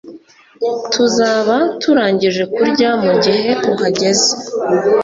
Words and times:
tuzaba 0.93 1.55
turangije 1.81 2.43
kurya 2.53 2.89
mugihe 3.03 3.51
uhageze 3.71 4.29